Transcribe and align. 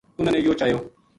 اُنھاں 0.17 0.33
نے 0.33 0.39
یوہ 0.45 0.57
چایو 0.59 0.77